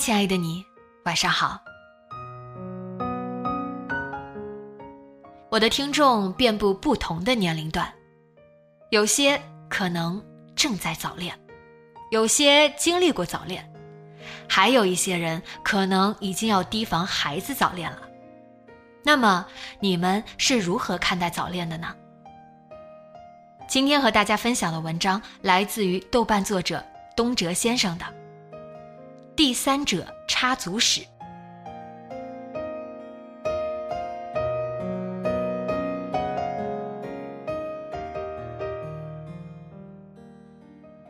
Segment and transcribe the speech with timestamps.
[0.00, 0.64] 亲爱的你，
[1.04, 1.60] 晚上好。
[5.50, 7.86] 我的听众遍布不同的年龄段，
[8.88, 10.24] 有些可能
[10.56, 11.38] 正在早恋，
[12.10, 13.70] 有些经历过早恋，
[14.48, 18.00] 还有一些人可能已经要提防孩子早恋了。
[19.04, 19.46] 那么，
[19.80, 21.94] 你们是如何看待早恋的呢？
[23.68, 26.82] 今天和大家分享的文章来自于豆瓣作者
[27.14, 28.19] 东哲先生的。
[29.40, 31.00] 第三者插足史。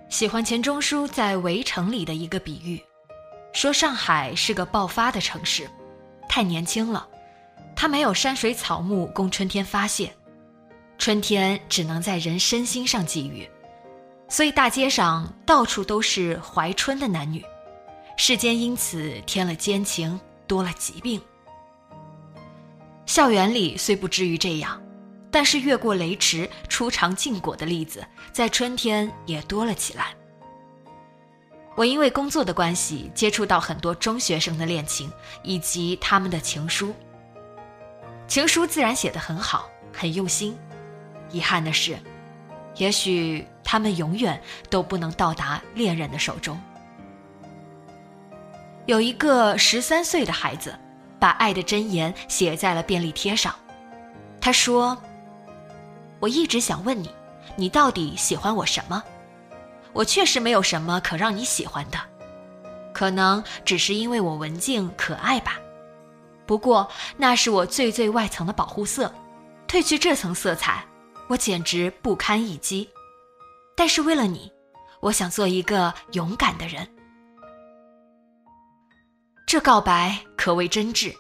[0.09, 2.81] 喜欢钱钟书在《围城》里的一个比喻，
[3.53, 5.69] 说上海是个爆发的城市，
[6.29, 7.09] 太年轻了，
[7.75, 10.09] 它没有山水草木供春天发泄，
[10.99, 13.51] 春天只能在人身心上寄予，
[14.29, 17.45] 所以大街上到处都是怀春的男女。
[18.23, 21.19] 世间因此添了奸情，多了疾病。
[23.07, 24.79] 校园里虽不至于这样，
[25.31, 30.15] 但是越过雷池、出尝禁果的例子，在春天也多了起来。
[31.75, 35.11] 我因为工作的关系，接触到很多中学生的恋情
[35.43, 36.95] 以及他们的情书。
[38.29, 40.55] 情书自然写得很好，很用心。
[41.31, 41.99] 遗憾的是，
[42.77, 44.39] 也许他们永远
[44.69, 46.61] 都不能到达恋人的手中。
[48.87, 50.77] 有一个十三岁的孩子，
[51.19, 53.55] 把爱的箴言写在了便利贴上。
[54.41, 54.97] 他说
[56.19, 57.11] ：“我一直想问你，
[57.57, 59.03] 你到底喜欢我什么？
[59.93, 61.99] 我确实没有什么可让你喜欢的，
[62.93, 65.59] 可能只是因为我文静可爱吧。
[66.47, 69.13] 不过那是我最最外层的保护色，
[69.69, 70.85] 褪去这层色彩，
[71.29, 72.89] 我简直不堪一击。
[73.77, 74.51] 但是为了你，
[75.01, 76.89] 我想做一个勇敢的人。”
[79.51, 81.13] 这告白可谓真挚，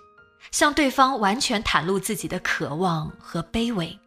[0.52, 3.98] 向对方完全袒露自己的渴望和卑微。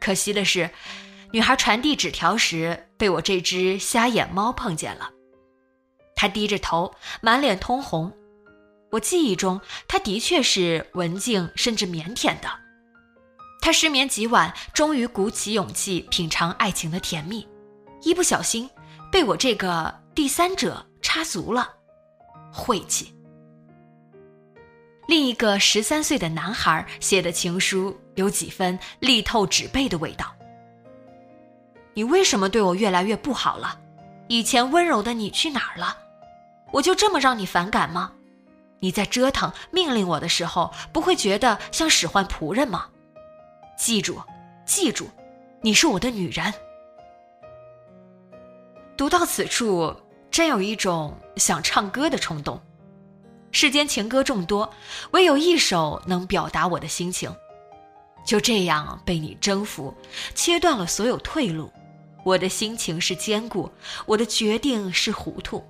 [0.00, 0.68] 可惜的是，
[1.30, 5.08] 女孩传递纸条时被我这只瞎眼猫碰见了。
[6.16, 8.12] 她低着头，满脸通红。
[8.90, 12.50] 我记忆中，她的确是文静甚至腼腆的。
[13.60, 17.46] 她失眠几晚，终于鼓起勇气品尝爱情的甜蜜，
[18.02, 18.68] 一不小心
[19.12, 21.72] 被我这个第三者插足了，
[22.52, 23.14] 晦气。
[25.08, 30.26] 另一个十三岁的男孩写的情书有几分力透纸背的味道。
[31.94, 33.80] 你为什么对我越来越不好了？
[34.28, 35.96] 以前温柔的你去哪儿了？
[36.70, 38.12] 我就这么让你反感吗？
[38.80, 42.86] 你在折腾命令我的时候，不会觉得像使唤仆人吗？
[43.78, 44.20] 记住，
[44.66, 45.08] 记住，
[45.62, 46.52] 你是我的女人。
[48.94, 49.96] 读到此处，
[50.30, 52.60] 真有一种想唱歌的冲动。
[53.50, 54.70] 世间情歌众多，
[55.12, 57.34] 唯有一首能表达我的心情。
[58.24, 59.94] 就这样被你征服，
[60.34, 61.70] 切断了所有退路。
[62.24, 63.70] 我的心情是坚固，
[64.04, 65.64] 我的决定是糊涂。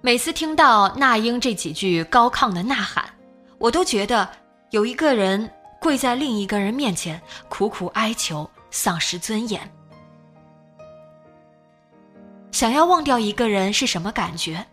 [0.00, 3.04] 每次听到那英这几句高亢的呐喊，
[3.58, 4.28] 我都觉得
[4.70, 5.50] 有一个人
[5.80, 9.68] 跪在另一个人面前，苦苦哀求，丧失尊严。
[12.52, 14.64] 想要忘掉一个人是什么感觉？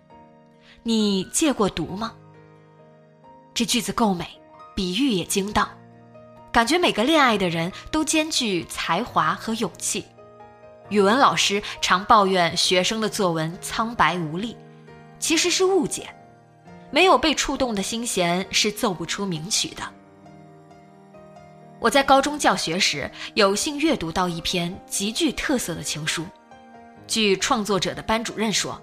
[0.85, 2.13] 你戒过毒吗？
[3.53, 4.27] 这句子够美，
[4.75, 5.69] 比喻也精到，
[6.51, 10.03] 感觉每个恋爱的人都兼具才华和勇气。
[10.89, 14.57] 语文老师常抱怨学生的作文苍白无力，
[15.19, 16.13] 其实是误解。
[16.91, 19.83] 没有被触动的心弦是奏不出名曲的。
[21.79, 26.25] 我在高中教学时，有幸阅读到一篇极具特色的情书。
[27.07, 28.77] 据创作者的班主任说。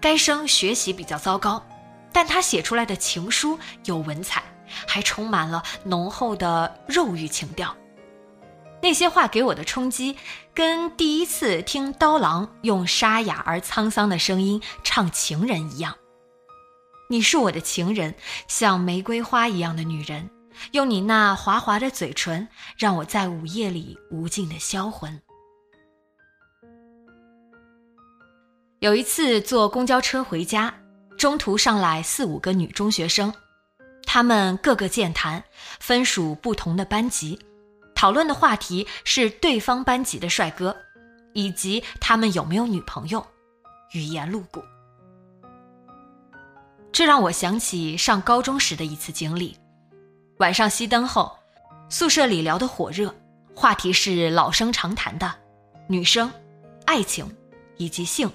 [0.00, 1.64] 该生学习比较糟糕，
[2.12, 4.42] 但他写出来的情书有文采，
[4.86, 7.74] 还充满了浓厚的肉欲情调。
[8.82, 10.16] 那些话给我的冲击，
[10.52, 15.94] 跟第一次听刀郎用沙哑而沧桑的声音唱情人一样。
[17.08, 18.14] 你是我的情人，
[18.46, 20.28] 像玫瑰花一样的女人，
[20.72, 22.46] 用你那滑滑的嘴唇，
[22.76, 25.20] 让我在午夜里无尽的销魂。
[28.84, 30.74] 有一次坐公交车回家，
[31.16, 33.32] 中途上来四五个女中学生，
[34.04, 35.42] 她们个个健谈，
[35.80, 37.40] 分属不同的班级。
[37.94, 40.76] 讨论的话题是对方班级的帅哥，
[41.32, 43.26] 以及他们有没有女朋友，
[43.92, 44.62] 语言露骨。
[46.92, 49.56] 这让我想起上高中时的一次经历：
[50.40, 51.34] 晚上熄灯后，
[51.88, 53.14] 宿舍里聊得火热，
[53.56, 55.34] 话题是老生常谈的
[55.88, 56.30] 女生、
[56.84, 57.34] 爱情
[57.78, 58.30] 以及性。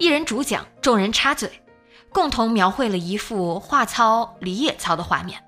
[0.00, 1.62] 一人主讲，众人插嘴，
[2.08, 5.38] 共同描绘了一幅话糙理也糙的画面。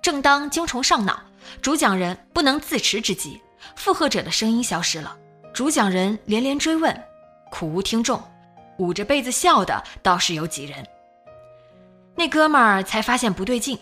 [0.00, 1.22] 正当精虫上脑。
[1.60, 3.38] 主讲人不能自持之际，
[3.76, 5.14] 附和者的声音消失了。
[5.52, 7.04] 主讲人连连追问，
[7.50, 8.18] 苦无听众，
[8.78, 10.86] 捂着被子笑的倒是有几人。
[12.14, 13.78] 那哥们儿才发现不对劲，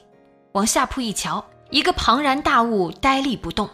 [0.52, 3.70] 往下铺一瞧，一个庞然大物呆立不动。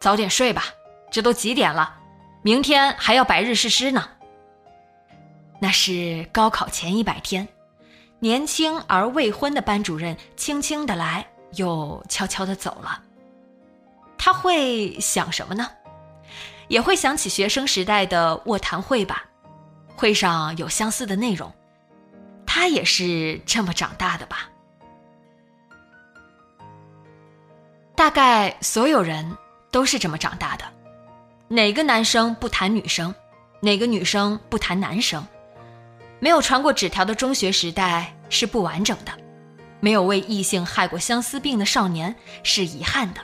[0.00, 0.64] 早点睡吧，
[1.10, 1.98] 这都几点了？
[2.44, 4.06] 明天还要百日誓师呢。
[5.58, 7.48] 那是高考前一百天。
[8.18, 13.02] 年轻而未婚的班主任轻轻的来，又悄悄的走了。
[14.18, 15.70] 他会想什么呢？
[16.68, 19.24] 也会想起学生时代的卧谈会吧？
[19.96, 21.50] 会上有相似的内容。
[22.44, 24.50] 他也是这么长大的吧？
[27.96, 29.34] 大概所有人
[29.70, 30.73] 都是这么长大的。
[31.48, 33.14] 哪个男生不谈女生？
[33.60, 35.24] 哪个女生不谈男生？
[36.18, 39.12] 没有传过纸条的中学时代是不完整的，
[39.78, 43.20] 没有为异性害过相思病的少年是遗憾的，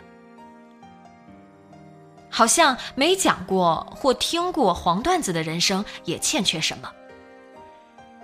[2.29, 6.91] 好像没讲过或听过黄段子的人生也欠缺什么。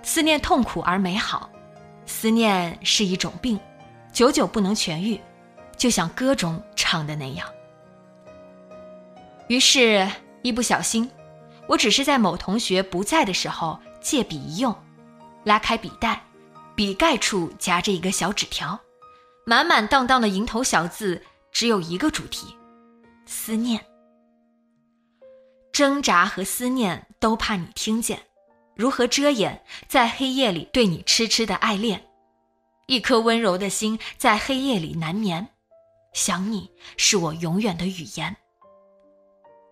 [0.03, 1.49] 思念痛苦而美好，
[2.05, 3.59] 思念是一种病，
[4.13, 5.19] 久久不能痊愈，
[5.75, 7.47] 就像歌中唱的那样。
[9.47, 10.07] 于是，
[10.41, 11.09] 一不小心，
[11.67, 13.79] 我只是在某同学不在的时候。
[13.99, 14.73] 借笔一用，
[15.43, 16.23] 拉开笔袋，
[16.75, 18.79] 笔盖处夹着一个小纸条，
[19.45, 21.21] 满满当当的蝇头小字，
[21.51, 22.55] 只有一个主题：
[23.25, 23.83] 思念。
[25.73, 28.17] 挣扎和思念都怕你听见，
[28.77, 32.01] 如何遮掩在黑夜里对你痴痴的爱恋？
[32.85, 35.49] 一颗温柔的心在黑夜里难眠，
[36.13, 38.33] 想你是我永远的语言。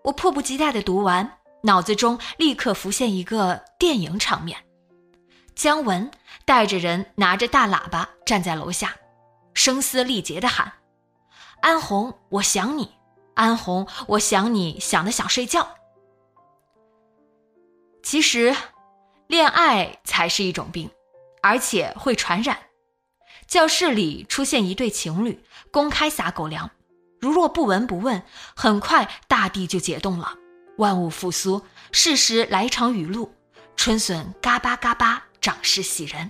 [0.06, 1.40] 我迫不及待地读完。
[1.64, 4.56] 脑子中立刻浮现一个电影场面：
[5.56, 6.12] 姜文
[6.46, 8.96] 带着人拿着大喇叭站在楼下，
[9.56, 10.72] 声嘶力竭地喊
[11.62, 12.92] ：“安红，我想你，
[13.34, 15.68] 安红，我想你，想的想睡觉。”
[18.04, 18.56] 其实，
[19.26, 20.92] 恋爱才是一种病，
[21.42, 22.60] 而且会传染。
[23.48, 26.70] 教室里出现一对情侣，公开撒狗粮，
[27.26, 28.22] 如若不闻不问，
[28.56, 30.36] 很快大地就解冻了。
[30.78, 31.60] 万物复苏，
[31.92, 33.34] 适时来场雨露，
[33.76, 36.30] 春笋嘎巴嘎巴，长势喜人。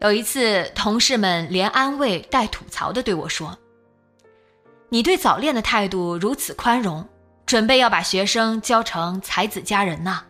[0.00, 3.56] 有一次，同事们连安慰带吐槽的对我说
[4.90, 7.08] ：“你对早恋的态度如此宽容，
[7.46, 10.24] 准备要把学生教成才子佳人呐？”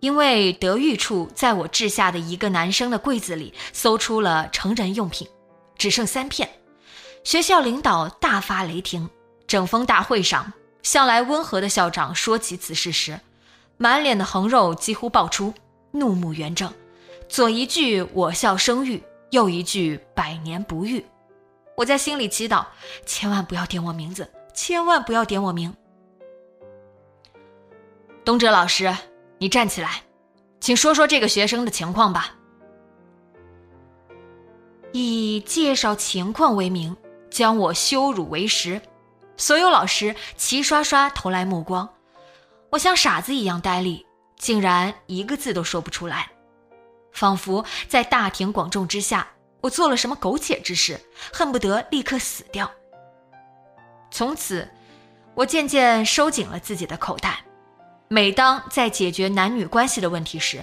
[0.00, 5.28] 因为德育处在我治下的一个男生的柜子里搜出了成人用品，
[5.82, 6.48] 只剩三片，
[7.24, 9.10] 学校领导大发雷霆。
[9.48, 10.52] 整风大会上，
[10.84, 13.18] 向来温和的校长说起此事时，
[13.78, 15.52] 满脸的横肉几乎爆出，
[15.90, 16.72] 怒目圆睁，
[17.28, 21.04] 左一句“我校声誉”，右一句“百年不遇”。
[21.76, 22.64] 我在心里祈祷，
[23.04, 25.74] 千万不要点我名字，千万不要点我名。
[28.24, 28.96] 东哲老师，
[29.38, 30.04] 你站起来，
[30.60, 32.36] 请说说这个学生的情况吧。
[34.92, 36.96] 以介绍情况为名，
[37.30, 38.80] 将我羞辱为实。
[39.36, 41.88] 所有老师齐刷刷投来目光，
[42.70, 44.06] 我像傻子一样呆立，
[44.36, 46.30] 竟然一个字都说不出来，
[47.12, 49.26] 仿佛在大庭广众之下，
[49.62, 51.00] 我做了什么苟且之事，
[51.32, 52.70] 恨不得立刻死掉。
[54.10, 54.68] 从此，
[55.34, 57.42] 我渐渐收紧了自己的口袋，
[58.08, 60.62] 每当在解决男女关系的问题时，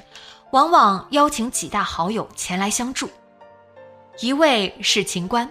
[0.51, 3.09] 往往邀请几大好友前来相助。
[4.21, 5.49] 一位是秦观。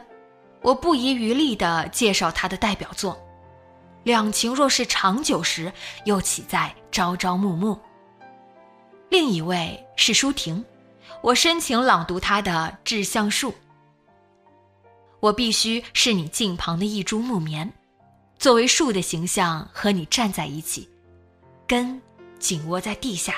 [0.60, 3.18] 我不遗余力地介绍他的代表作，
[4.02, 5.72] 两情若是长久时，
[6.04, 7.78] 又岂在朝朝暮暮？
[9.08, 10.62] 另一位是舒婷，
[11.22, 12.50] 我深情朗读她的
[12.84, 13.50] 《致橡树》。
[15.20, 17.72] 我必须是你近旁的一株木棉，
[18.38, 20.86] 作为树的形象和你站在一起，
[21.66, 22.00] 根
[22.38, 23.36] 紧握在地下，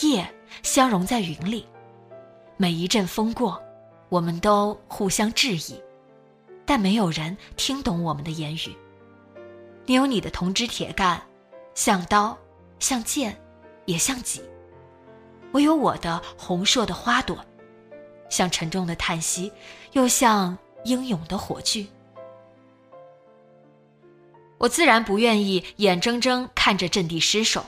[0.00, 0.26] 叶
[0.62, 1.66] 相融在云里。
[2.56, 3.60] 每一阵风过，
[4.08, 5.80] 我们都互相质疑，
[6.64, 8.76] 但没有人听懂我们的言语。
[9.84, 11.20] 你有你的铜枝铁干，
[11.74, 12.36] 像刀，
[12.78, 13.36] 像剑，
[13.84, 14.40] 也像戟；
[15.52, 17.38] 我有我的红硕的花朵，
[18.28, 19.52] 像沉重的叹息，
[19.92, 21.86] 又像英勇的火炬。
[24.58, 27.66] 我自然不愿意眼睁睁看着阵地失守，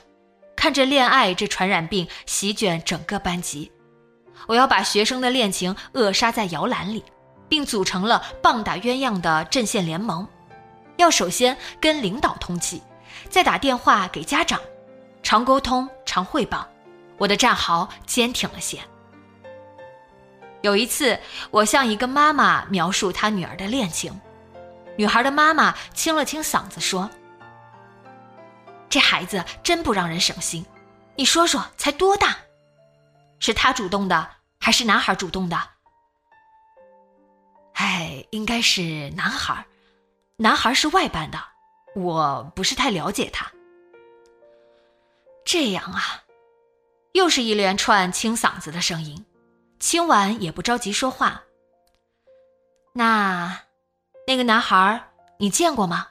[0.56, 3.70] 看着恋爱这传染病席卷整个班级。
[4.46, 7.04] 我要把学生的恋情扼杀在摇篮里，
[7.48, 10.26] 并组成了棒打鸳鸯的阵线联盟。
[10.96, 12.82] 要首先跟领导通气，
[13.28, 14.60] 再打电话给家长，
[15.22, 16.66] 常沟通，常汇报。
[17.18, 18.78] 我的战壕坚挺了些。
[20.62, 21.18] 有一次，
[21.50, 24.20] 我向一个妈妈描述她女儿的恋情，
[24.96, 27.08] 女孩的妈妈清了清嗓子说
[28.90, 30.64] ：“这孩子真不让人省心。
[31.14, 32.36] 你说说，才多大？
[33.38, 35.58] 是他主动的，还是男孩主动的？
[37.74, 39.64] 哎，应该是男孩。”
[40.40, 41.38] 男孩是外班的，
[41.96, 43.50] 我不是太了解他。
[45.44, 46.22] 这样啊，
[47.10, 49.26] 又是一连串清嗓子的声音，
[49.80, 51.42] 清完也不着急说话。
[52.92, 53.62] 那，
[54.28, 56.06] 那个男孩你见过吗？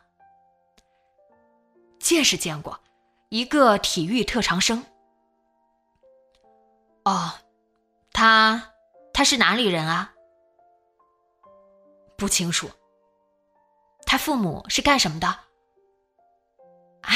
[2.00, 2.82] 见是见过，
[3.30, 4.84] 一个体育特长生。
[7.08, 7.32] 哦，
[8.12, 8.74] 他
[9.14, 10.14] 他是哪里人啊？
[12.18, 12.70] 不清楚。
[14.06, 15.28] 他父母是干什么的？
[15.28, 17.14] 啊，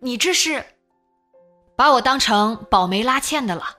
[0.00, 0.66] 你这是
[1.76, 3.76] 把我当成保媒拉纤的了？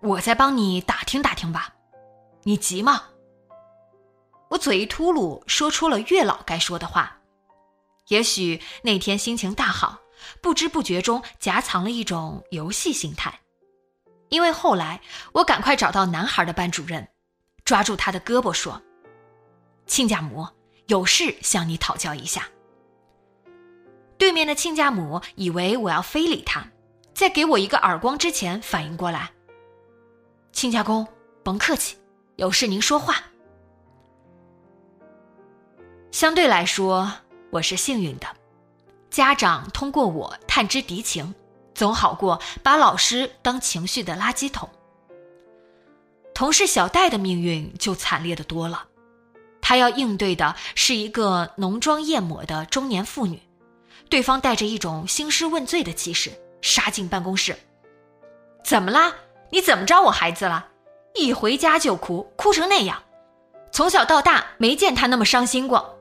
[0.00, 1.76] 我再帮你打听打听吧。
[2.42, 3.04] 你急吗？
[4.48, 7.18] 我嘴一秃噜，说出了月老该说的话。
[8.08, 10.00] 也许那天心情大好，
[10.40, 13.38] 不知不觉中夹藏了一种游戏心态。
[14.28, 15.00] 因为后来
[15.32, 17.08] 我赶快找到男孩的班主任，
[17.64, 18.80] 抓住他的胳膊说。
[19.86, 20.46] 亲家母
[20.86, 22.48] 有事向你讨教一下。
[24.16, 26.64] 对面的亲家母以为我要非礼他，
[27.14, 29.30] 在给我一个耳光之前反应过来。
[30.52, 31.06] 亲家公，
[31.42, 31.96] 甭客气，
[32.36, 33.16] 有事您说话。
[36.12, 37.10] 相对来说，
[37.50, 38.26] 我是幸运的，
[39.10, 41.34] 家长通过我探知敌情，
[41.74, 44.68] 总好过把老师当情绪的垃圾桶。
[46.32, 48.84] 同事小戴的命运就惨烈的多了。
[49.60, 53.42] 他要应对的是一个浓妆艳抹的中年妇女，
[54.08, 57.56] 对方带着一种兴师问罪的气势杀进办公室。
[58.64, 59.12] 怎么啦？
[59.50, 60.68] 你怎么着我孩子了？
[61.14, 63.02] 一回家就哭，哭成那样，
[63.70, 65.99] 从小到大没见他那么伤心过。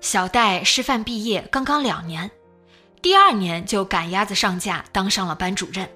[0.00, 2.30] 小戴师范毕业刚刚两年，
[3.02, 5.88] 第二年就赶鸭子上架当上了班主任，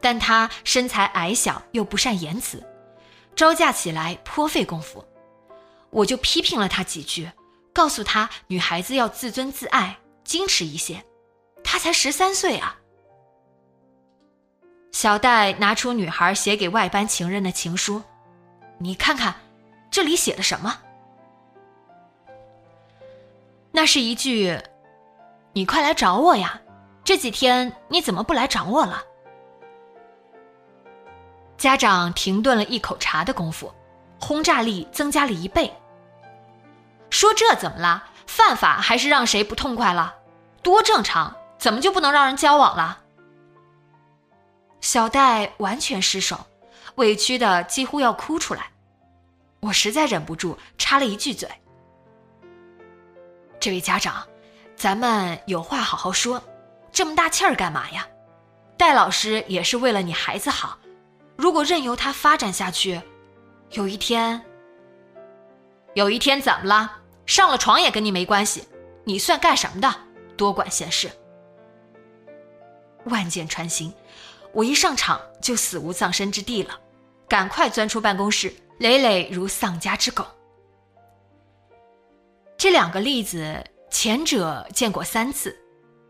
[0.00, 2.64] 但他身材矮小又不善言辞。
[3.36, 5.04] 招架起来颇费功夫，
[5.90, 7.30] 我就批评了他几句，
[7.72, 11.02] 告诉他女孩子要自尊自爱，矜持一些。
[11.62, 12.76] 他才十三岁啊！
[14.92, 18.02] 小戴拿出女孩写给外班情人的情书，
[18.78, 19.36] 你看看，
[19.90, 20.78] 这里写的什么？
[23.72, 24.58] 那是一句
[25.54, 26.60] ：“你快来找我呀！
[27.04, 29.02] 这几天你怎么不来找我了？”
[31.56, 33.72] 家长停顿了一口茶的功夫，
[34.20, 35.72] 轰炸力增加了一倍。
[37.10, 38.04] 说这怎么了？
[38.26, 40.14] 犯法还是让谁不痛快了？
[40.62, 43.00] 多正常，怎么就不能让人交往了？
[44.80, 46.38] 小戴完全失手，
[46.94, 48.66] 委屈的几乎要哭出来。
[49.60, 51.48] 我实在忍不住插了一句嘴
[53.60, 54.26] ：“这位家长，
[54.74, 56.42] 咱们有话好好说，
[56.90, 58.08] 这么大气儿干嘛呀？
[58.78, 60.78] 戴老师也是为了你孩子好。”
[61.36, 63.00] 如果任由他发展下去，
[63.70, 64.42] 有一天，
[65.94, 66.98] 有一天怎么了？
[67.24, 68.66] 上了床也跟你没关系，
[69.04, 69.94] 你算干什么的？
[70.36, 71.10] 多管闲事！
[73.04, 73.92] 万箭穿心，
[74.52, 76.78] 我一上场就死无葬身之地了，
[77.28, 80.26] 赶快钻出办公室，累累如丧家之狗。
[82.60, 85.58] 这两个例子，前者见过三次，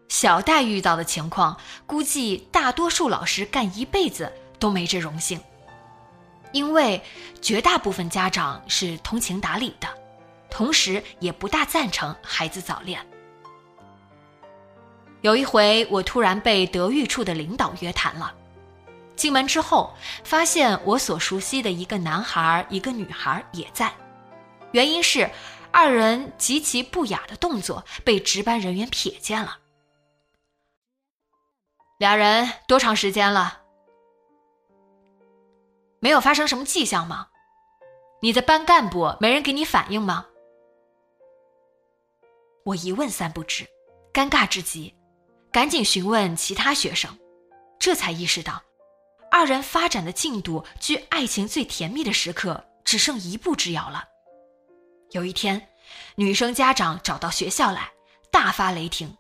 [0.09, 4.33] 小戴遇到的情况，估计大多数老师干一辈子。
[4.59, 5.41] 都没这荣幸，
[6.51, 7.01] 因为
[7.41, 9.87] 绝大部分家长是通情达理的，
[10.51, 13.01] 同时也不大赞成孩子早恋。
[15.21, 18.35] 有一回，我突然被德育处的领导约谈了。
[19.15, 23.91] 进门之后，发现我所熟悉的一个男孩、一个女孩也在，
[24.73, 25.31] 原因是
[25.73, 29.59] 二人极其不雅的动作被值班人员瞥见了。
[31.99, 33.61] 俩人多长时间了？
[36.01, 37.29] 没有发生什么迹象吗？
[38.23, 40.27] 你的班干部，没人给你反应吗？
[42.65, 43.67] 我一问三不知，
[44.13, 44.95] 尴尬至极，
[45.53, 47.19] 赶紧询问其他学生，
[47.79, 48.63] 这才意识到，
[49.31, 54.10] 二人发展的进度距爱情最甜蜜的时刻只剩一步之遥了。
[55.13, 55.69] 有一天，
[56.15, 57.91] 女生家长找到学校来，
[58.31, 59.17] 大发雷霆。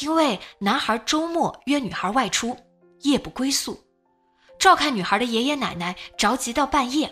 [0.00, 2.54] 因为男孩周末约女孩外出，
[3.00, 3.82] 夜不归宿，
[4.58, 7.10] 照看女孩的爷爷奶奶着急到半夜。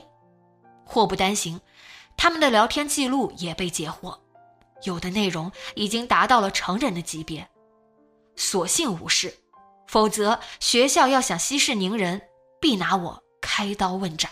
[0.85, 1.59] 祸不单行，
[2.15, 4.21] 他们的聊天记录也被截获，
[4.83, 7.49] 有的内容已经达到了成人的级别。
[8.37, 9.35] 所幸无事，
[9.87, 12.21] 否则学校要想息事宁人，
[12.61, 14.31] 必拿我开刀问斩。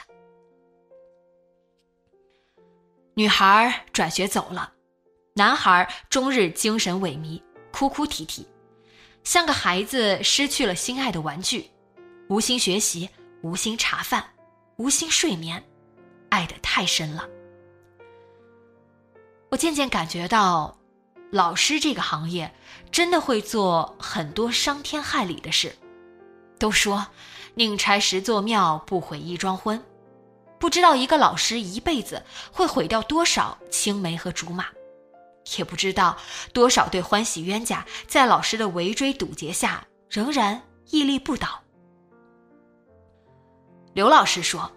[3.15, 4.73] 女孩转学走了，
[5.35, 7.41] 男孩终日精神萎靡。
[7.73, 8.47] 哭哭啼啼，
[9.25, 11.71] 像个孩子失去了心爱的玩具，
[12.29, 13.09] 无心学习，
[13.41, 14.23] 无心茶饭，
[14.77, 15.65] 无心睡眠，
[16.29, 17.27] 爱得太深了。
[19.49, 20.79] 我渐渐感觉到，
[21.31, 22.55] 老师这个行业
[22.91, 25.75] 真的会做很多伤天害理的事。
[26.59, 27.07] 都说
[27.55, 29.83] 宁拆十座庙，不毁一桩婚，
[30.63, 34.67] 不知道一个老师一辈子会毁掉多少青梅和竹马。
[35.59, 36.17] 也不知道
[36.53, 41.61] 多少对欢喜冤家在老师的围追堵截下仍然屹立不倒。
[43.93, 44.71] 刘老师说，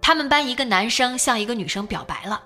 [0.00, 2.40] 他们班一个男生向一个女生表白了，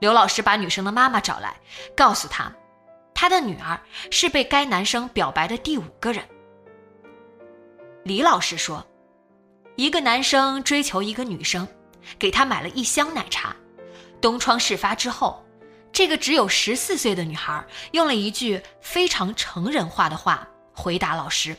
[0.00, 1.54] 刘老师把女生的妈妈找来，
[1.96, 2.52] 告诉他，
[3.14, 6.24] 他的女儿是被该男生表白的第五个人。
[8.02, 8.84] 李老师说，
[9.76, 11.66] 一个男生追求一个女生，
[12.18, 13.54] 给她买了一箱奶茶，
[14.20, 15.42] 东窗事发之后。
[15.92, 21.56] 这个只有十四岁的女孩用了一句非常成人化的话回答老师：“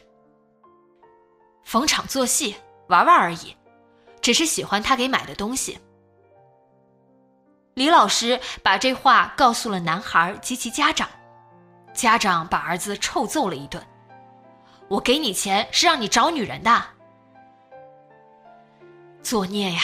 [1.65, 2.55] 逢场作戏，
[2.87, 3.55] 玩玩而已，
[4.21, 5.79] 只是喜欢他给买的东西。”
[7.73, 11.09] 李老师把这话告诉了男孩及其家长，
[11.95, 13.83] 家长把儿子臭揍了一顿
[14.87, 16.85] ：“我给你钱是让你找女人的。”
[19.27, 19.81] 作孽呀！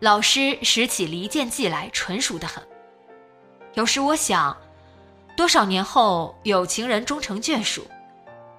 [0.00, 2.62] 老师使起离间计来，纯熟的很。
[3.72, 4.54] 有时我想，
[5.34, 7.86] 多少年后有情人终成眷属，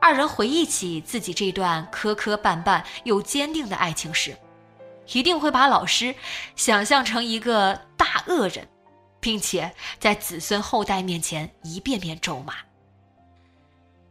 [0.01, 4.35] 二人回忆起自己这段磕磕绊绊又坚定的爱情时，
[5.13, 6.15] 一定会把老师
[6.55, 8.67] 想象成一个大恶人，
[9.19, 12.55] 并且在子孙后代面前一遍遍咒骂。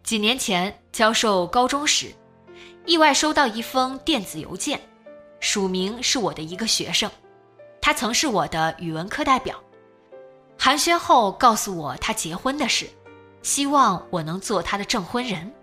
[0.04, 2.14] 几年前教授高中时，
[2.84, 4.80] 意外收到一封电子邮件，
[5.46, 7.08] 署名是我的一个学生，
[7.80, 9.54] 他曾是我的语文课代表。
[10.58, 12.90] 寒暄后，告诉我他结婚的事，
[13.42, 15.54] 希望我能做他的证婚人。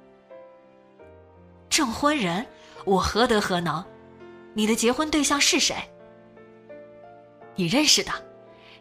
[1.69, 2.45] 证婚人，
[2.85, 3.83] 我何德何能？
[4.53, 5.75] 你的结婚对象是谁？
[7.55, 8.11] 你认识的。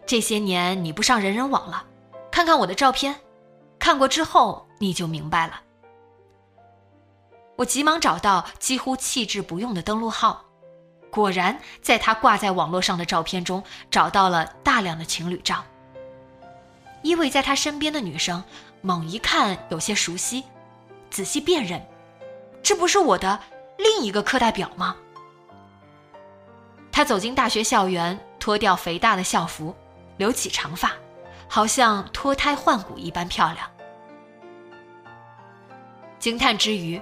[0.07, 1.85] 这些年你不上人人网了，
[2.31, 3.17] 看看我的照片，
[3.77, 5.61] 看过之后你就明白了。
[7.57, 10.45] 我急忙找到几乎弃之不用的登录号，
[11.13, 15.63] 果然在他挂在网络上的照片中找到了大量的情侣照。
[17.03, 18.43] 依偎在他身边的女生，
[18.81, 20.43] 猛一看有些熟悉，
[21.11, 21.87] 仔细辨认，
[22.63, 23.39] 这不是我的
[23.77, 24.97] 另一个课代表吗？
[26.91, 29.77] 他走进大学校园，脱掉肥大的校服，
[30.17, 30.93] 留起长发，
[31.47, 33.71] 好像脱胎换骨一般漂亮。
[36.19, 36.99] 惊叹之余，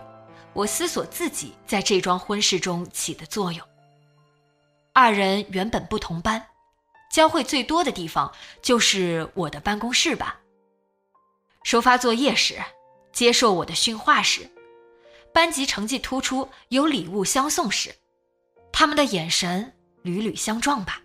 [0.52, 3.69] 我思索自己在这桩婚事中起的作用。
[4.92, 6.46] 二人原本不同班。
[7.10, 10.38] 交汇最多的地方就是我的办公室吧。
[11.64, 12.62] 收发作业时，
[13.12, 14.48] 接受我的训话时，
[15.34, 17.92] 班级成绩突出有礼物相送时，
[18.72, 19.72] 他们的眼神
[20.02, 21.02] 屡屡相撞吧。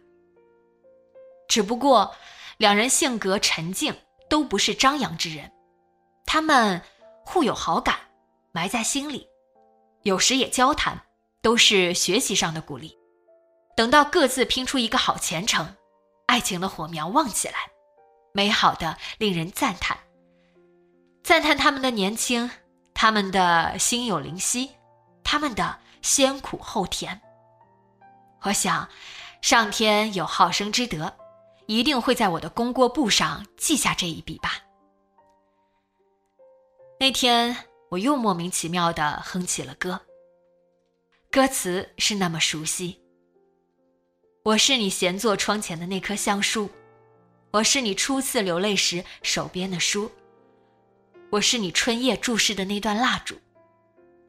[1.47, 2.15] 只不过，
[2.57, 3.95] 两人性格沉静，
[4.29, 5.51] 都不是张扬之人，
[6.25, 6.79] 他们
[7.25, 7.97] 互有好感，
[8.51, 9.27] 埋在心里，
[10.03, 11.01] 有时也交谈，
[11.41, 12.95] 都是学习上的鼓励。
[13.75, 15.75] 等到各自拼出一个好前程。
[16.27, 17.55] 爱情的火苗旺起来，
[18.33, 19.97] 美好的令人赞叹。
[21.23, 22.49] 赞叹他们的年轻，
[22.93, 24.71] 他们的心有灵犀，
[25.23, 27.21] 他们的先苦后甜。
[28.41, 28.89] 我想，
[29.41, 31.13] 上天有好生之德，
[31.67, 34.53] 一定会在我的功过簿上记下这一笔吧。
[36.99, 37.55] 那天，
[37.89, 40.01] 我又莫名其妙的哼起了歌。
[41.29, 43.04] 歌词是那么熟悉。
[44.45, 46.69] 我是你闲坐窗前的那棵橡树，
[47.49, 50.11] 我是你初次流泪时手边的书，
[51.31, 53.35] 我是你春夜注视的那段蜡烛，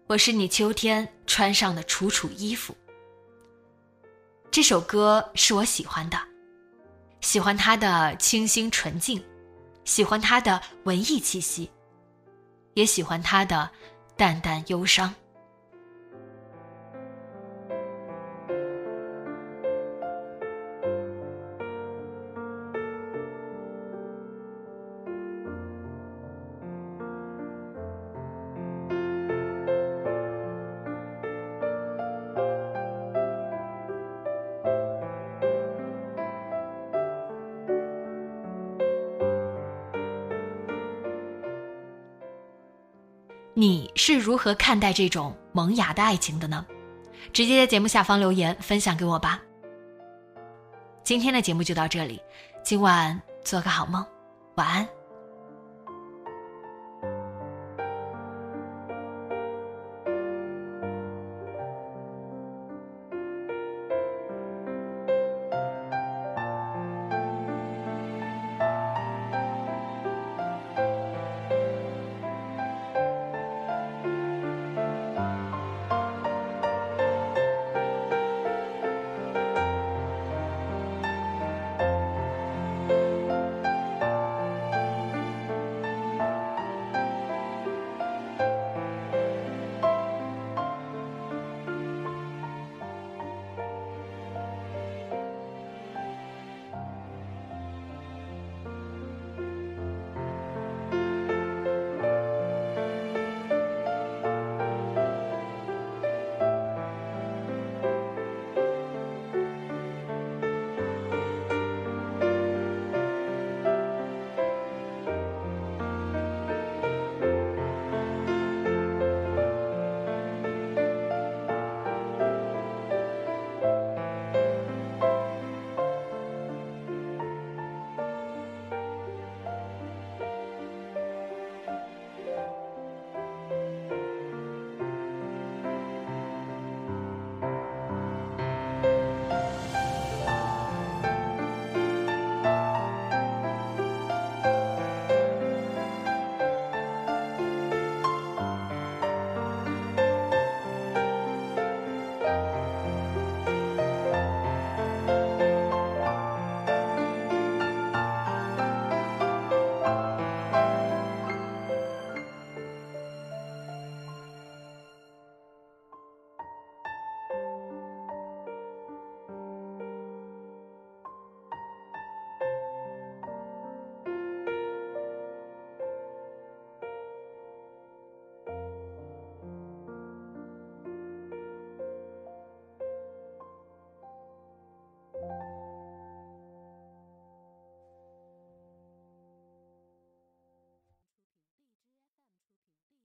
[0.07, 2.75] 我是你秋天穿上的楚楚衣服。
[4.51, 6.19] 这首歌是我喜欢的，
[7.21, 9.23] 喜欢它的清新纯净，
[9.85, 11.71] 喜欢它的文艺气息，
[12.73, 13.71] 也喜欢它的
[14.17, 15.15] 淡淡忧伤。
[44.07, 46.65] 是如何看待这种萌芽的爱情的呢？
[47.33, 49.43] 直接在节目下方留言分享给我吧。
[51.03, 52.23] 今天的节目就到这里，
[52.63, 54.07] 今晚做个好梦，
[54.55, 54.89] 晚安。